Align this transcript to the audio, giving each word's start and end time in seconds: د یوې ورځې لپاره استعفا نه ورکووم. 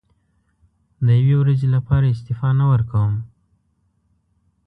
د 1.05 1.07
یوې 1.19 1.35
ورځې 1.41 1.67
لپاره 1.75 2.05
استعفا 2.13 2.49
نه 2.59 2.65
ورکووم. 2.71 3.15